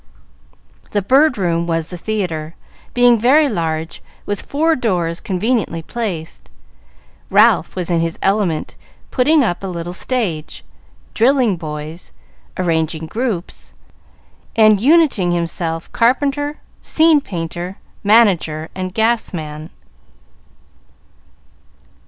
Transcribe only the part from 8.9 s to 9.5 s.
putting